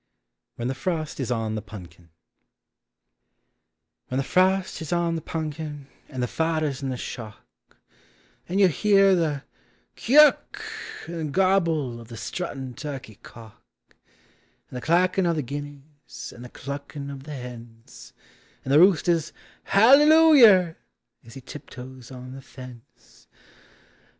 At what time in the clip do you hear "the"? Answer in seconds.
0.67-0.73, 1.53-1.61, 4.17-4.23, 5.13-5.21, 6.23-6.27, 6.89-6.97, 9.13-9.43, 12.07-12.17, 14.77-14.81, 15.35-15.43, 16.43-16.49, 17.25-17.35, 18.73-18.79, 22.31-22.41, 22.95-23.01